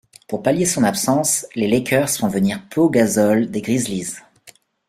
[0.27, 4.15] Pour pallier son absence, les Lakers font venir Pau Gasol des Grizzlies.